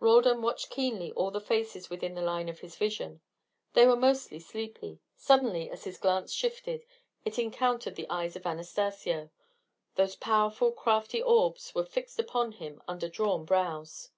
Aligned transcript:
Roldan 0.00 0.42
watched 0.42 0.70
keenly 0.70 1.12
all 1.12 1.30
the 1.30 1.40
faces 1.40 1.88
within 1.88 2.16
the 2.16 2.20
line 2.20 2.48
of 2.48 2.58
his 2.58 2.74
vision. 2.74 3.20
They 3.74 3.86
were 3.86 3.94
mostly 3.94 4.40
sleepy. 4.40 4.98
Suddenly, 5.14 5.70
as 5.70 5.84
his 5.84 5.98
glance 5.98 6.32
shifted, 6.32 6.84
it 7.24 7.38
encountered 7.38 7.94
the 7.94 8.10
eyes 8.10 8.34
of 8.34 8.44
Anastacio. 8.44 9.30
Those 9.94 10.16
powerful 10.16 10.72
crafty 10.72 11.22
orbs 11.22 11.76
were 11.76 11.84
fixed 11.84 12.18
upon 12.18 12.50
him 12.58 12.82
under 12.88 13.08
drawn 13.08 13.44
brows. 13.44 14.10